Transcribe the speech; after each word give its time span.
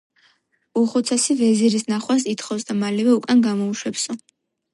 უხუცესი 0.79 1.35
ვეზირის 1.41 1.85
ნახვას 1.91 2.25
ითხოვს 2.33 2.67
და 2.71 2.77
მალევე 2.81 3.15
უკან 3.19 3.45
გამოუშვებსო. 3.49 4.19